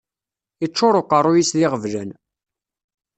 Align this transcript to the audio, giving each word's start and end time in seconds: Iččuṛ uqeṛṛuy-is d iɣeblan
Iččuṛ 0.65 0.95
uqeṛṛuy-is 1.01 1.49
d 1.55 1.57
iɣeblan 1.65 2.09